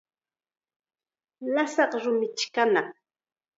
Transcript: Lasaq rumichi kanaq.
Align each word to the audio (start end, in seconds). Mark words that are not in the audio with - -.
Lasaq 1.53 1.91
rumichi 2.01 2.47
kanaq. 2.55 2.87